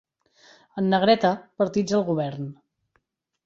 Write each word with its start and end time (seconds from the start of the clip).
En 0.81 0.87
negreta, 0.93 1.31
partits 1.63 2.01
al 2.01 2.09
govern. 2.11 2.51